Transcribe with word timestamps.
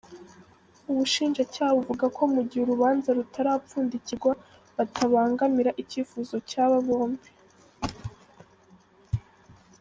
Ubushinjacyaha 0.91 1.71
buvuga 1.77 2.05
ko 2.15 2.21
mu 2.33 2.41
gihe 2.47 2.61
urubanza 2.65 3.09
rutarapfundikirwa 3.17 4.31
batabangamira 4.77 5.71
ikifuzo 5.83 6.35
cy’aba 6.49 6.77
bombi. 6.85 7.29